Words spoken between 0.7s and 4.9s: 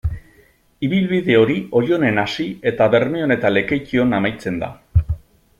Ibilbide hori Oionen hasi eta Bermeon eta Lekeition amaitzen da.